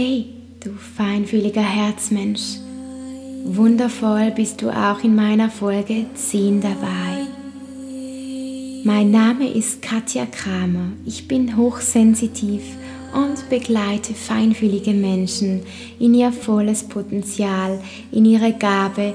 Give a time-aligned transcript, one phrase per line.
[0.00, 0.26] Hey,
[0.60, 2.58] du feinfühliger Herzmensch,
[3.44, 7.26] wundervoll bist du auch in meiner Folge 10 dabei.
[8.84, 12.62] Mein Name ist Katja Kramer, ich bin hochsensitiv
[13.12, 15.62] und begleite feinfühlige Menschen
[15.98, 17.80] in ihr volles Potenzial,
[18.12, 19.14] in ihre Gabe,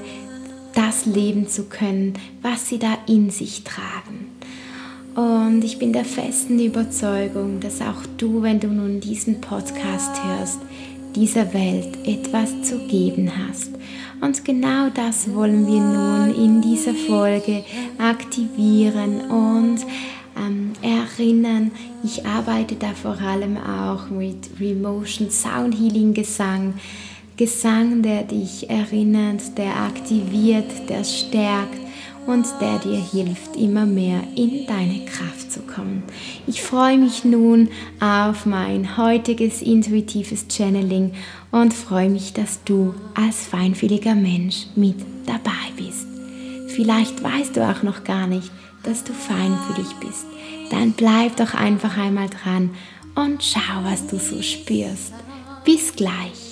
[0.74, 4.34] das leben zu können, was sie da in sich tragen.
[5.14, 10.58] Und ich bin der festen Überzeugung, dass auch du, wenn du nun diesen Podcast hörst,
[11.14, 13.70] dieser Welt etwas zu geben hast.
[14.20, 17.64] Und genau das wollen wir nun in dieser Folge
[17.98, 19.80] aktivieren und
[20.36, 21.70] ähm, erinnern.
[22.02, 26.74] Ich arbeite da vor allem auch mit Remotion Sound Healing Gesang.
[27.36, 31.83] Gesang, der dich erinnert, der aktiviert, der stärkt
[32.26, 36.02] und der dir hilft, immer mehr in deine Kraft zu kommen.
[36.46, 37.68] Ich freue mich nun
[38.00, 41.12] auf mein heutiges intuitives Channeling
[41.50, 46.06] und freue mich, dass du als feinfühliger Mensch mit dabei bist.
[46.68, 48.50] Vielleicht weißt du auch noch gar nicht,
[48.82, 50.26] dass du feinfühlig bist.
[50.70, 52.70] Dann bleib doch einfach einmal dran
[53.14, 55.12] und schau, was du so spürst.
[55.64, 56.43] Bis gleich.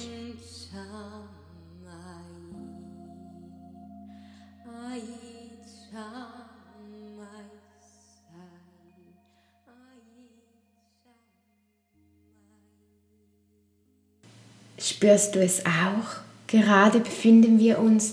[14.92, 16.20] Spürst du es auch?
[16.48, 18.12] Gerade befinden wir uns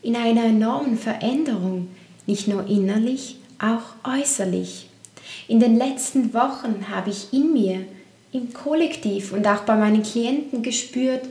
[0.00, 1.88] in einer enormen Veränderung,
[2.26, 4.88] nicht nur innerlich, auch äußerlich.
[5.48, 7.84] In den letzten Wochen habe ich in mir,
[8.32, 11.26] im Kollektiv und auch bei meinen Klienten gespürt,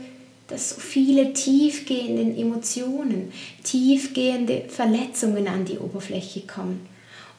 [0.47, 3.31] dass so viele tiefgehende Emotionen,
[3.63, 6.85] tiefgehende Verletzungen an die Oberfläche kommen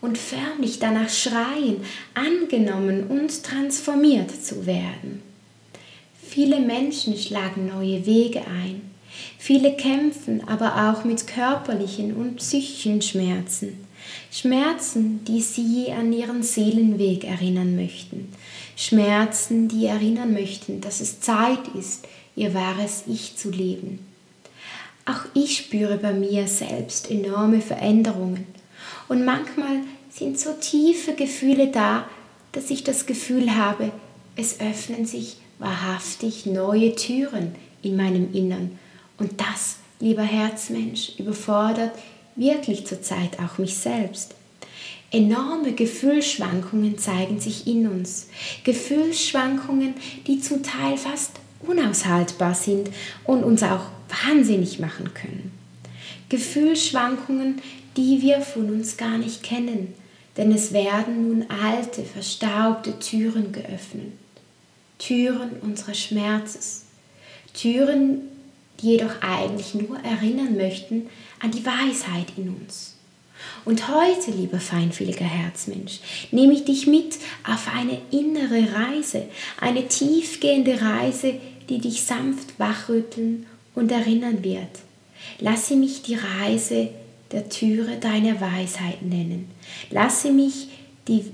[0.01, 1.85] und förmlich danach schreien,
[2.15, 5.23] angenommen und transformiert zu werden.
[6.35, 8.91] Viele Menschen schlagen neue Wege ein.
[9.39, 13.87] Viele kämpfen aber auch mit körperlichen und psychischen Schmerzen.
[14.33, 18.33] Schmerzen, die sie an ihren Seelenweg erinnern möchten.
[18.75, 24.01] Schmerzen, die erinnern möchten, dass es Zeit ist, ihr wahres Ich zu leben.
[25.07, 28.45] Auch ich spüre bei mir selbst enorme Veränderungen.
[29.09, 32.09] Und manchmal sind so tiefe Gefühle da,
[32.51, 33.93] dass ich das Gefühl habe,
[34.35, 38.79] es öffnen sich wahrhaftig neue Türen in meinem Innern.
[39.19, 41.93] Und das, lieber Herzmensch, überfordert
[42.37, 44.35] wirklich zurzeit auch mich selbst.
[45.11, 48.29] Enorme Gefühlsschwankungen zeigen sich in uns.
[48.65, 49.95] Gefühlsschwankungen,
[50.27, 52.91] die zum Teil fast unaushaltbar sind
[53.25, 53.87] und uns auch
[54.27, 55.53] wahnsinnig machen können.
[56.29, 57.63] Gefühlsschwankungen,
[57.97, 59.95] die wir von uns gar nicht kennen,
[60.37, 64.13] denn es werden nun alte, verstaubte Türen geöffnet.
[64.99, 66.85] Türen unseres Schmerzes.
[67.53, 68.23] Türen,
[68.81, 71.09] die jedoch eigentlich nur erinnern möchten
[71.41, 72.95] an die Weisheit in uns.
[73.65, 76.01] Und heute, lieber feinfühliger Herzmensch,
[76.31, 77.17] nehme ich dich mit
[77.49, 79.27] auf eine innere Reise,
[79.61, 81.35] eine tiefgehende Reise,
[81.69, 84.81] die dich sanft wachrütteln und erinnern wird.
[85.41, 86.91] Lasse mich die Reise
[87.33, 89.51] der Türe deiner Weisheit nennen.
[89.91, 90.69] Lasse mich
[91.09, 91.25] die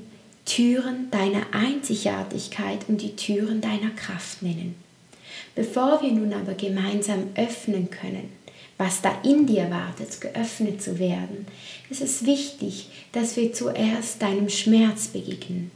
[0.50, 4.75] Türen deiner Einzigartigkeit und die Türen deiner Kraft nennen.
[5.55, 8.33] Bevor wir nun aber gemeinsam öffnen können,
[8.77, 11.47] was da in dir wartet, geöffnet zu werden,
[11.88, 15.71] ist es wichtig, dass wir zuerst deinem Schmerz begegnen.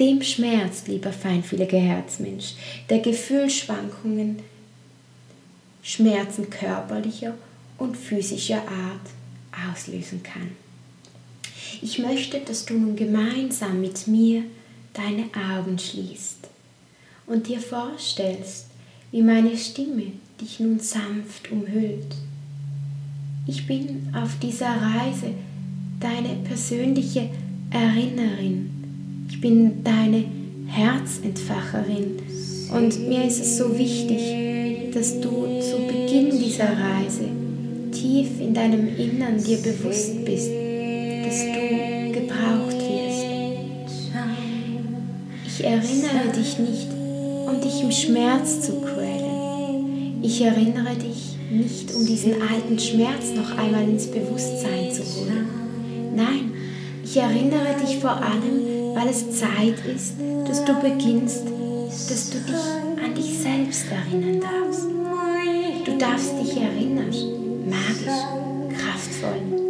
[0.00, 2.54] Dem Schmerz, lieber feinfühliger Herzmensch,
[2.88, 4.38] der Gefühlsschwankungen,
[5.82, 7.34] Schmerzen körperlicher
[7.76, 10.52] und physischer Art auslösen kann.
[11.82, 14.44] Ich möchte, dass du nun gemeinsam mit mir
[14.92, 15.24] deine
[15.56, 16.48] Augen schließt
[17.26, 18.66] und dir vorstellst,
[19.10, 22.14] wie meine Stimme dich nun sanft umhüllt.
[23.46, 25.32] Ich bin auf dieser Reise
[26.00, 27.30] deine persönliche
[27.70, 28.70] Erinnerin.
[29.28, 30.24] Ich bin deine
[30.66, 32.18] Herzentfacherin
[32.72, 37.28] und mir ist es so wichtig, dass du zu Beginn dieser Reise
[37.92, 40.50] tief in deinem Innern dir bewusst bist,
[41.28, 43.26] dass du gebraucht wirst.
[45.46, 46.88] Ich erinnere dich nicht,
[47.46, 50.20] um dich im Schmerz zu quälen.
[50.22, 56.14] Ich erinnere dich nicht, um diesen alten Schmerz noch einmal ins Bewusstsein zu holen.
[56.16, 56.52] Nein,
[57.04, 60.14] ich erinnere dich vor allem, weil es Zeit ist,
[60.46, 61.42] dass du beginnst,
[62.08, 64.86] dass du dich an dich selbst erinnern darfst.
[65.84, 67.10] Du darfst dich erinnern,
[67.68, 69.67] magisch, kraftvoll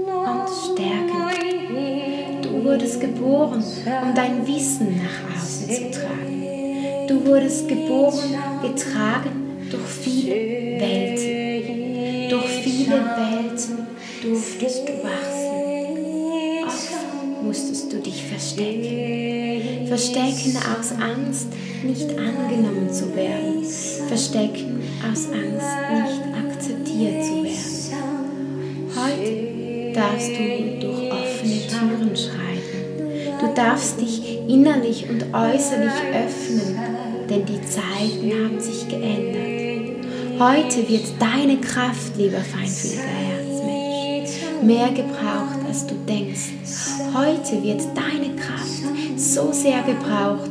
[2.78, 3.64] wurdest geboren,
[4.02, 7.08] um dein Wissen nach außen zu tragen.
[7.08, 10.34] Du wurdest geboren, getragen durch viele
[10.80, 12.30] Welten.
[12.30, 13.86] Durch viele Welten
[14.22, 16.66] durftest du wachsen.
[16.66, 19.88] Oft musstest du dich verstecken.
[19.88, 21.48] Verstecken aus Angst,
[21.82, 23.64] nicht angenommen zu werden.
[24.06, 25.66] Verstecken aus Angst,
[26.04, 27.58] nicht akzeptiert zu werden.
[28.94, 32.48] Heute darfst du durch offene Türen schreiten.
[33.40, 36.76] Du darfst dich innerlich und äußerlich öffnen,
[37.31, 40.05] denn die Zeiten haben sich geändert.
[40.40, 44.31] Heute wird deine Kraft, lieber feinfühliger Herzmensch,
[44.62, 46.50] mehr gebraucht, als du denkst.
[47.14, 48.82] Heute wird deine Kraft
[49.17, 50.50] so sehr gebraucht,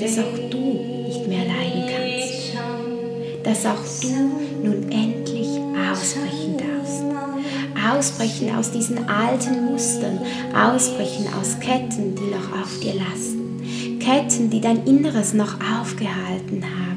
[0.00, 2.56] dass auch du nicht mehr leiden kannst.
[3.44, 5.60] Dass auch du nun endlich
[5.90, 6.57] ausbrechen darfst.
[7.90, 10.18] Ausbrechen aus diesen alten Mustern,
[10.54, 13.98] ausbrechen aus Ketten, die noch auf dir lasten.
[14.00, 16.87] Ketten, die dein Inneres noch aufgehalten haben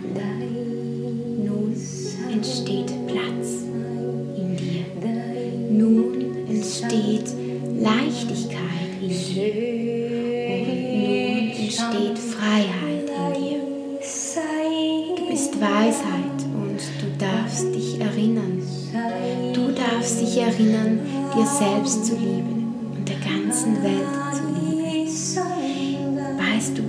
[20.31, 21.00] dich erinnern,
[21.36, 26.18] dir selbst zu lieben und der ganzen Welt zu lieben.
[26.38, 26.83] Weißt du,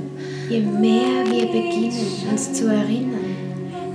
[0.48, 1.92] je mehr wir beginnen,
[2.30, 3.18] uns zu erinnern,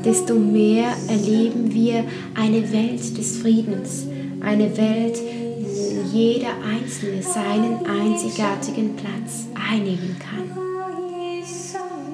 [0.03, 2.03] desto mehr erleben wir
[2.35, 4.05] eine Welt des Friedens,
[4.41, 5.19] eine Welt,
[5.61, 10.57] wo jeder Einzelne seinen einzigartigen Platz einnehmen kann.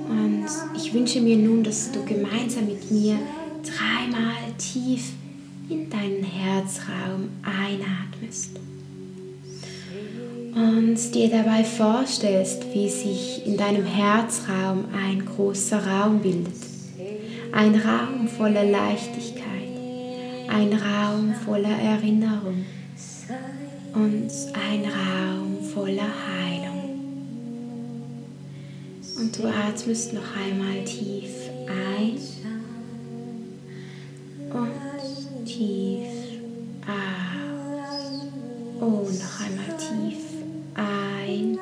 [0.09, 0.45] Und
[0.75, 3.17] ich wünsche mir nun, dass du gemeinsam mit mir
[3.63, 5.13] dreimal tief
[5.73, 8.51] in deinen Herzraum einatmest
[10.55, 16.73] und dir dabei vorstellst, wie sich in deinem Herzraum ein großer Raum bildet
[17.53, 19.69] ein Raum voller Leichtigkeit,
[20.47, 22.65] ein Raum voller Erinnerung
[23.93, 26.99] und ein Raum voller Heilung.
[29.19, 31.29] Und du atmest noch einmal tief
[31.67, 32.17] ein
[34.49, 34.82] und
[35.57, 36.07] tief
[36.87, 38.27] aus.
[38.79, 40.17] Und noch einmal tief
[40.75, 41.59] ein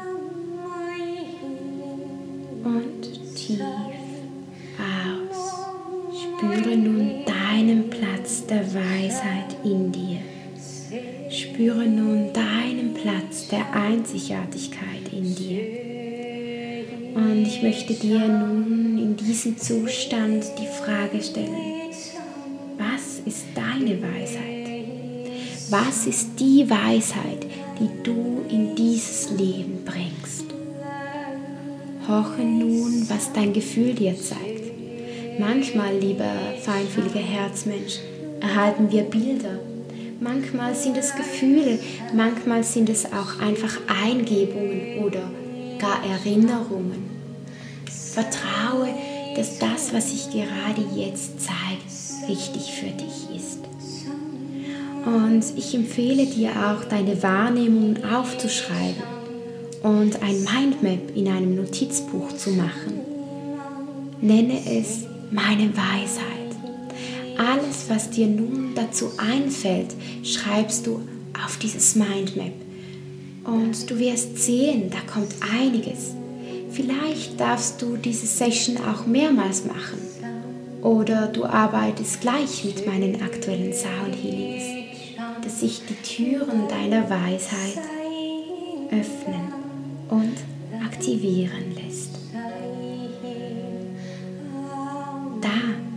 [2.64, 3.62] und tief
[6.42, 10.20] Spüre nun deinen Platz der Weisheit in dir.
[11.30, 15.62] Spüre nun deinen Platz der Einzigartigkeit in dir.
[17.16, 21.71] Und ich möchte dir nun in diesem Zustand die Frage stellen,
[23.82, 24.68] deine Weisheit?
[25.70, 27.46] Was ist die Weisheit,
[27.80, 30.46] die du in dieses Leben bringst?
[32.08, 35.40] Horche nun, was dein Gefühl dir zeigt.
[35.40, 38.00] Manchmal, lieber feinfühliger Herzmensch,
[38.42, 39.60] erhalten wir Bilder.
[40.20, 41.80] Manchmal sind es Gefühle,
[42.14, 45.32] manchmal sind es auch einfach Eingebungen oder
[45.80, 47.10] gar Erinnerungen.
[47.86, 48.90] Vertraue,
[49.36, 53.60] dass das, was sich gerade jetzt zeigt, richtig für dich ist.
[55.06, 59.04] Und ich empfehle dir auch, deine Wahrnehmungen aufzuschreiben
[59.82, 63.00] und ein Mindmap in einem Notizbuch zu machen.
[64.22, 66.28] Nenne es meine Weisheit.
[67.38, 71.02] Alles, was dir nun dazu einfällt, schreibst du
[71.44, 72.54] auf dieses Mindmap.
[73.44, 76.12] Und du wirst sehen, da kommt einiges.
[76.70, 80.11] Vielleicht darfst du diese Session auch mehrmals machen.
[80.82, 84.64] Oder du arbeitest gleich mit meinen aktuellen Sound Healings,
[85.44, 87.78] dass sich die Türen deiner Weisheit
[88.90, 89.54] öffnen
[90.10, 90.38] und
[90.84, 91.92] aktivieren lässt.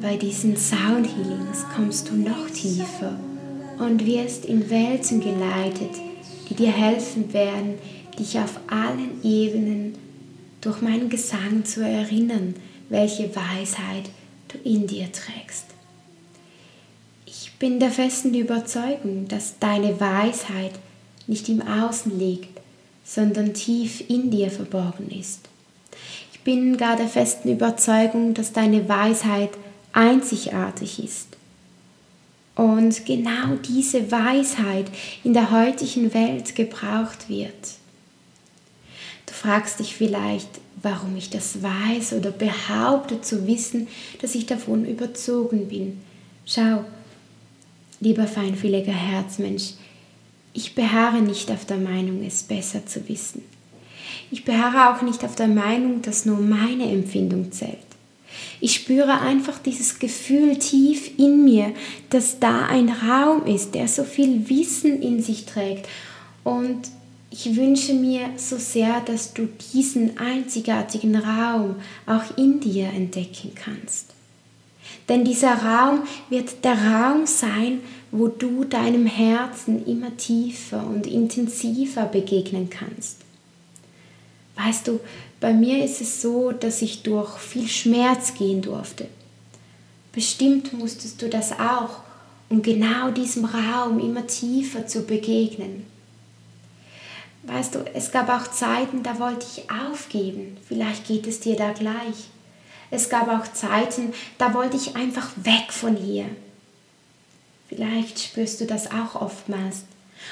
[0.04, 3.18] bei diesen Sound Healings kommst du noch tiefer
[3.78, 5.90] und wirst in Welten geleitet,
[6.48, 7.74] die dir helfen werden,
[8.18, 9.94] dich auf allen Ebenen
[10.60, 12.54] durch meinen Gesang zu erinnern,
[12.90, 14.10] welche Weisheit
[14.54, 15.66] du in dir trägst.
[17.26, 20.72] Ich bin der festen Überzeugung, dass deine Weisheit
[21.26, 22.60] nicht im Außen liegt,
[23.04, 25.48] sondern tief in dir verborgen ist.
[26.32, 29.50] Ich bin gar der festen Überzeugung, dass deine Weisheit
[29.92, 31.28] einzigartig ist.
[32.54, 34.86] Und genau diese Weisheit
[35.24, 37.52] in der heutigen Welt gebraucht wird.
[39.26, 40.48] Du fragst dich vielleicht,
[40.84, 43.88] warum ich das weiß oder behaupte zu wissen,
[44.20, 46.00] dass ich davon überzogen bin.
[46.46, 46.84] Schau,
[48.00, 49.72] lieber feinfühliger Herzmensch,
[50.52, 53.42] ich beharre nicht auf der Meinung, es besser zu wissen.
[54.30, 57.78] Ich beharre auch nicht auf der Meinung, dass nur meine Empfindung zählt
[58.60, 61.72] Ich spüre einfach dieses Gefühl tief in mir,
[62.10, 65.88] dass da ein Raum ist, der so viel Wissen in sich trägt.
[66.44, 66.88] Und
[67.36, 71.74] ich wünsche mir so sehr, dass du diesen einzigartigen Raum
[72.06, 74.10] auch in dir entdecken kannst.
[75.08, 77.80] Denn dieser Raum wird der Raum sein,
[78.12, 83.22] wo du deinem Herzen immer tiefer und intensiver begegnen kannst.
[84.54, 85.00] Weißt du,
[85.40, 89.08] bei mir ist es so, dass ich durch viel Schmerz gehen durfte.
[90.12, 91.98] Bestimmt musstest du das auch,
[92.48, 95.93] um genau diesem Raum immer tiefer zu begegnen.
[97.46, 100.56] Weißt du, es gab auch Zeiten, da wollte ich aufgeben.
[100.66, 102.28] Vielleicht geht es dir da gleich.
[102.90, 106.26] Es gab auch Zeiten, da wollte ich einfach weg von hier.
[107.68, 109.84] Vielleicht spürst du das auch oftmals.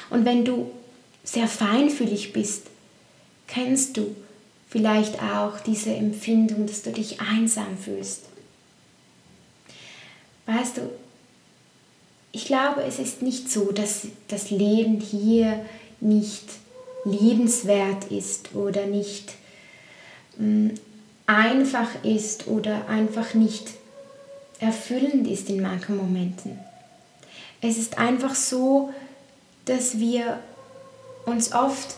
[0.09, 0.71] Und wenn du
[1.23, 2.67] sehr feinfühlig bist,
[3.47, 4.15] kennst du
[4.69, 8.21] vielleicht auch diese Empfindung, dass du dich einsam fühlst.
[10.47, 10.81] Weißt du,
[12.31, 15.63] ich glaube, es ist nicht so, dass das Leben hier
[15.99, 16.49] nicht
[17.05, 19.33] liebenswert ist oder nicht
[20.37, 20.69] mm,
[21.27, 23.71] einfach ist oder einfach nicht
[24.59, 26.59] erfüllend ist in manchen Momenten.
[27.61, 28.93] Es ist einfach so,
[29.65, 30.39] dass wir
[31.25, 31.95] uns oft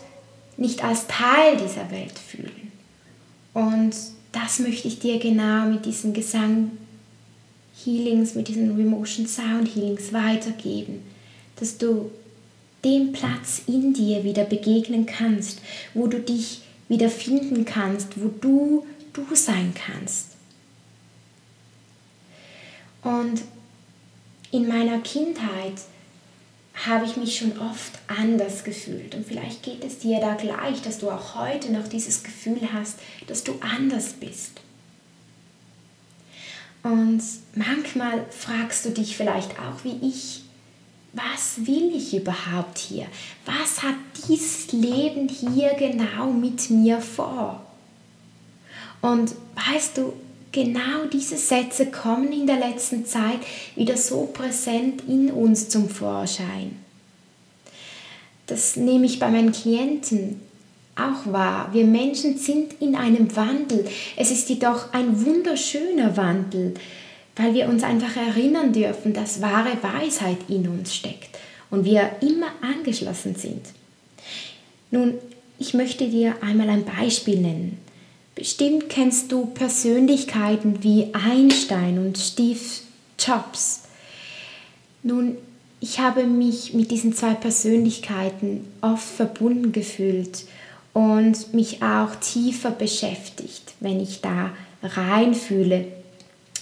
[0.57, 2.71] nicht als Teil dieser Welt fühlen.
[3.53, 3.95] Und
[4.31, 6.71] das möchte ich dir genau mit diesen Gesang
[7.83, 11.03] Healings, mit diesen Remotion Sound Healings weitergeben,
[11.57, 12.11] dass du
[12.85, 15.59] dem Platz in dir wieder begegnen kannst,
[15.93, 20.31] wo du dich wieder finden kannst, wo du du sein kannst.
[23.01, 23.41] Und
[24.51, 25.73] in meiner Kindheit
[26.85, 29.15] habe ich mich schon oft anders gefühlt.
[29.15, 32.99] Und vielleicht geht es dir da gleich, dass du auch heute noch dieses Gefühl hast,
[33.27, 34.61] dass du anders bist.
[36.83, 37.21] Und
[37.55, 40.44] manchmal fragst du dich vielleicht auch wie ich,
[41.15, 43.07] was will ich überhaupt hier?
[43.45, 43.95] Was hat
[44.27, 47.65] dieses Leben hier genau mit mir vor?
[49.01, 50.13] Und weißt du,
[50.51, 53.39] genau diese Sätze kommen in der letzten Zeit
[53.75, 56.77] wieder so präsent in uns zum Vorschein.
[58.47, 60.41] Das nehme ich bei meinen Klienten
[60.95, 61.69] auch wahr.
[61.73, 63.85] Wir Menschen sind in einem Wandel.
[64.15, 66.75] Es ist jedoch ein wunderschöner Wandel,
[67.35, 71.37] weil wir uns einfach erinnern dürfen, dass wahre Weisheit in uns steckt
[71.69, 73.61] und wir immer angeschlossen sind.
[74.91, 75.15] Nun,
[75.59, 77.77] ich möchte dir einmal ein Beispiel nennen.
[78.35, 82.59] Bestimmt kennst du Persönlichkeiten wie Einstein und Steve
[83.17, 83.83] Jobs.
[85.03, 85.37] Nun,
[85.79, 90.45] ich habe mich mit diesen zwei Persönlichkeiten oft verbunden gefühlt
[90.93, 94.51] und mich auch tiefer beschäftigt, wenn ich da
[94.81, 95.85] reinfühle.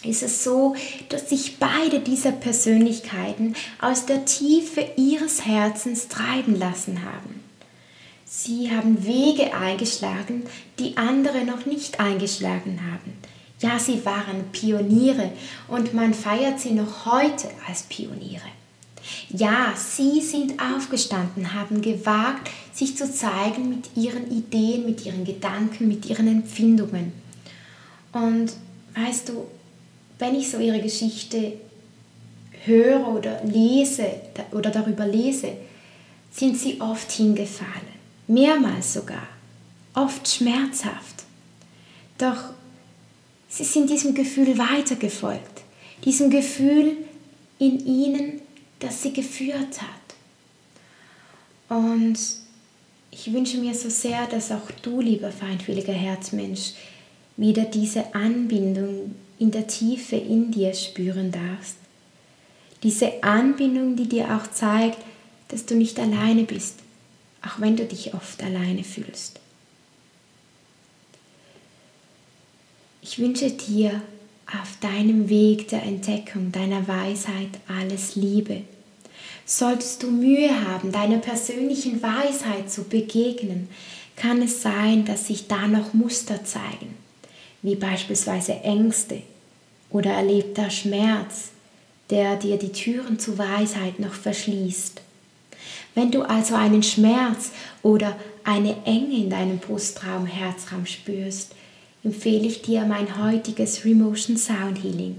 [0.04, 0.76] Ist es so,
[1.10, 7.42] dass sich beide dieser Persönlichkeiten aus der Tiefe ihres Herzens treiben lassen haben.
[8.26, 10.44] Sie haben Wege eingeschlagen,
[10.80, 13.14] die andere noch nicht eingeschlagen haben.
[13.60, 15.32] Ja, sie waren Pioniere
[15.70, 18.42] und man feiert sie noch heute als Pioniere.
[19.30, 25.88] Ja, sie sind aufgestanden, haben gewagt, sich zu zeigen mit ihren Ideen, mit ihren Gedanken,
[25.88, 27.14] mit ihren Empfindungen.
[28.12, 28.54] Und
[28.96, 29.48] weißt du,
[30.24, 31.54] wenn ich so ihre Geschichte
[32.66, 34.06] höre oder lese
[34.54, 35.50] oder darüber lese,
[36.32, 37.94] sind sie oft hingefallen
[38.28, 39.28] mehrmals sogar,
[39.94, 41.26] oft schmerzhaft.
[42.18, 42.38] Doch
[43.50, 45.62] sie sind diesem Gefühl weitergefolgt,
[46.06, 46.96] diesem Gefühl
[47.60, 48.42] in ihnen,
[48.80, 49.90] das sie geführt hat.
[51.78, 52.18] Und
[53.12, 56.74] ich wünsche mir so sehr, dass auch du, lieber feinfühliger Herzmensch,
[57.36, 61.76] wieder diese Anbindung in der Tiefe in dir spüren darfst.
[62.82, 64.98] Diese Anbindung, die dir auch zeigt,
[65.50, 66.80] dass du nicht alleine bist,
[67.46, 69.42] auch wenn du dich oft alleine fühlst.
[73.02, 74.02] Ich wünsche dir
[74.48, 78.62] auf deinem Weg der Entdeckung deiner Weisheit alles Liebe.
[79.46, 83.68] Solltest du Mühe haben, deiner persönlichen Weisheit zu begegnen,
[84.16, 86.96] kann es sein, dass sich da noch Muster zeigen,
[87.62, 89.22] wie beispielsweise Ängste
[89.94, 91.52] oder erlebter Schmerz,
[92.10, 95.02] der dir die Türen zur Weisheit noch verschließt.
[95.96, 101.56] Wenn du also einen Schmerz oder eine Enge in deinem Brustraum, Herzraum spürst,
[102.04, 105.16] empfehle ich dir mein heutiges Remotion Sound Healing.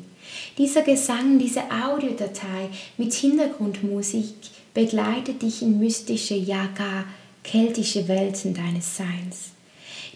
[0.58, 4.34] Dieser Gesang, diese Audiodatei mit Hintergrundmusik
[4.74, 7.04] begleitet dich in mystische, ja gar
[7.44, 9.53] keltische Welten deines Seins.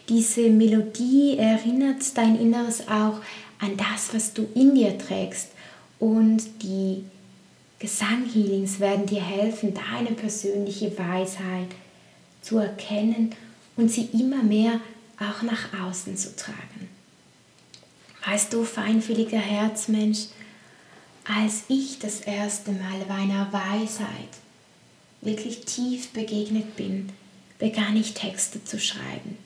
[0.09, 3.21] Diese Melodie erinnert dein Inneres auch
[3.59, 5.49] an das, was du in dir trägst.
[5.99, 7.05] Und die
[7.79, 11.69] Gesang-Healings werden dir helfen, deine persönliche Weisheit
[12.41, 13.35] zu erkennen
[13.77, 14.81] und sie immer mehr
[15.19, 16.89] auch nach außen zu tragen.
[18.27, 20.27] Weißt du, feinfühliger Herzmensch,
[21.25, 24.09] als ich das erste Mal meiner Weisheit
[25.21, 27.11] wirklich tief begegnet bin,
[27.59, 29.37] begann ich Texte zu schreiben.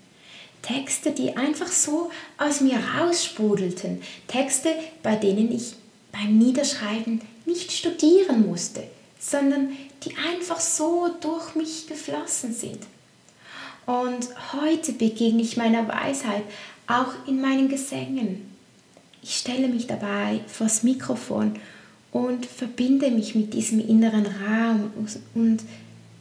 [0.63, 4.01] Texte, die einfach so aus mir raussprudelten.
[4.29, 4.71] Texte,
[5.03, 5.75] bei denen ich
[6.13, 8.85] beim Niederschreiben nicht studieren musste,
[9.19, 12.79] sondern die einfach so durch mich geflossen sind.
[13.87, 16.45] Und heute begegne ich meiner Weisheit
[16.87, 18.49] auch in meinen Gesängen.
[19.23, 21.59] Ich stelle mich dabei vors Mikrofon
[22.13, 24.93] und verbinde mich mit diesem inneren Raum
[25.35, 25.63] und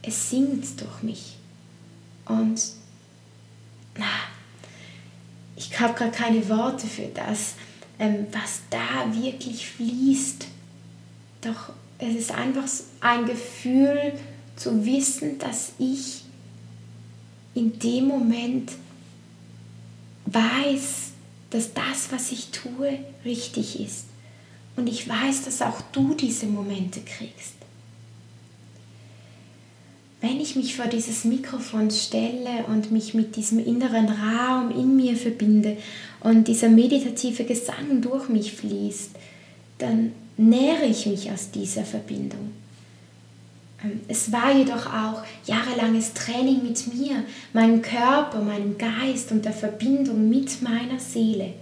[0.02, 1.36] es singt durch mich.
[2.26, 2.60] Und
[3.96, 4.06] na,
[5.70, 7.54] ich habe gerade keine Worte für das,
[7.98, 10.46] ähm, was da wirklich fließt.
[11.42, 12.64] Doch es ist einfach
[13.00, 14.12] ein Gefühl
[14.56, 16.24] zu wissen, dass ich
[17.54, 18.72] in dem Moment
[20.26, 21.10] weiß,
[21.50, 24.06] dass das, was ich tue, richtig ist.
[24.76, 27.54] Und ich weiß, dass auch du diese Momente kriegst.
[30.22, 35.16] Wenn ich mich vor dieses Mikrofon stelle und mich mit diesem inneren Raum in mir
[35.16, 35.76] verbinde
[36.20, 39.10] und dieser meditative Gesang durch mich fließt,
[39.78, 42.52] dann nähere ich mich aus dieser Verbindung.
[43.82, 49.52] Ähm, es war jedoch auch jahrelanges Training mit mir, meinem Körper, meinem Geist und der
[49.52, 51.54] Verbindung mit meiner Seele.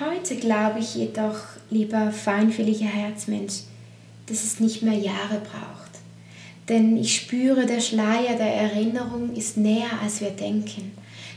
[0.00, 1.38] Heute glaube ich jedoch,
[1.70, 3.60] lieber feinfühliger Herzmensch,
[4.26, 5.85] dass es nicht mehr Jahre braucht.
[6.68, 10.92] Denn ich spüre, der Schleier der Erinnerung ist näher, als wir denken.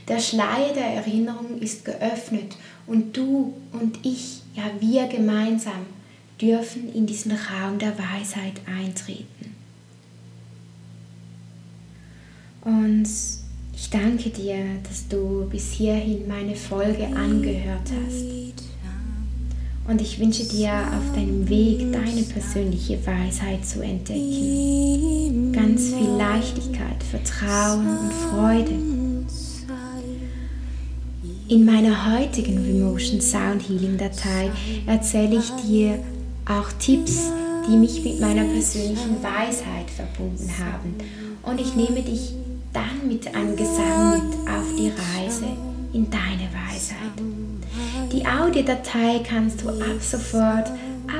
[0.08, 5.86] Der Schleier der Erinnerung ist geöffnet und du und ich, ja wir gemeinsam,
[6.40, 9.54] dürfen in diesen Raum der Weisheit eintreten.
[12.62, 13.08] Und
[13.74, 18.69] ich danke dir, dass du bis hierhin meine Folge angehört hast.
[19.88, 25.52] Und ich wünsche dir auf deinem Weg deine persönliche Weisheit zu entdecken.
[25.52, 28.72] Ganz viel Leichtigkeit, Vertrauen und Freude.
[31.48, 34.52] In meiner heutigen Remotion Sound Healing Datei
[34.86, 35.98] erzähle ich dir
[36.46, 37.32] auch Tipps,
[37.68, 40.94] die mich mit meiner persönlichen Weisheit verbunden haben.
[41.42, 42.34] Und ich nehme dich
[42.72, 45.46] dann mit einem Gesang mit auf die Reise
[45.92, 47.49] in deine Weisheit.
[48.12, 50.68] Die Audiodatei kannst du ab sofort